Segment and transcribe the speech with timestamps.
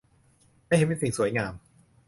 [0.67, 1.53] และเห็นเป็นสิ่งสวยงาม